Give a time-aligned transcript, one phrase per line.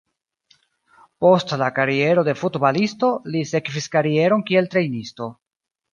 [1.25, 5.29] Post la kariero de futbalisto, li sekvis karieron kiel trejnisto.